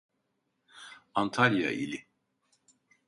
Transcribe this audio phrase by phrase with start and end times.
[1.13, 1.99] Antalya ili